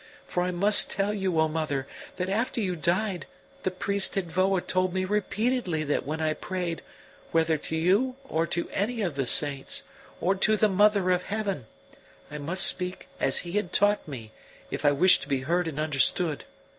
[0.25, 3.27] For I must tell you, O mother, that after you died
[3.61, 6.81] the priest at Voa told me repeatedly that when I prayed,
[7.31, 9.83] whether to you or to any of the saints,
[10.19, 11.67] or to the Mother of Heaven,
[12.31, 14.31] I must speak as he had taught me
[14.71, 16.45] if I wished to be heard and understood.